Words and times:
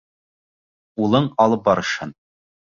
Улың 1.09 1.29
алып 1.47 1.71
барышһын. 1.71 2.19